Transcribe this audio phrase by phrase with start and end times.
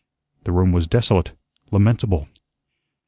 [0.45, 1.33] The room was desolate,
[1.69, 2.27] lamentable.